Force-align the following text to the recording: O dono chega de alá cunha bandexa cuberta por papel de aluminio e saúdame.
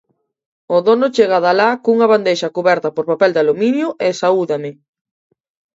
O 0.75 0.77
dono 0.87 1.07
chega 1.15 1.37
de 1.43 1.49
alá 1.53 1.69
cunha 1.83 2.11
bandexa 2.13 2.53
cuberta 2.57 2.87
por 2.95 3.05
papel 3.11 3.31
de 3.33 3.41
aluminio 3.43 3.87
e 4.05 4.07
saúdame. 4.21 4.71